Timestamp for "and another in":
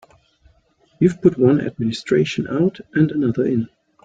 2.95-3.69